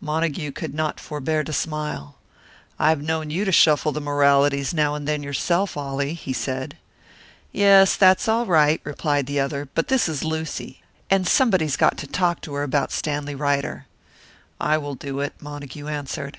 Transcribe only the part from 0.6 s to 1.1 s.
not